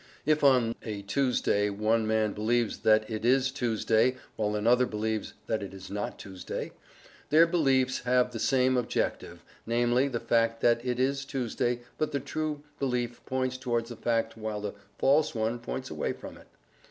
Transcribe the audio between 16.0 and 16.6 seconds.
from it.